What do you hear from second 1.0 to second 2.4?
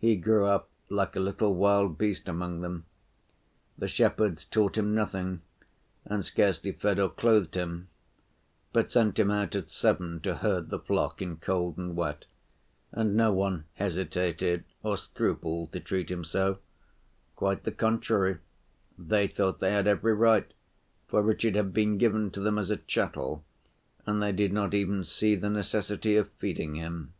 a little wild beast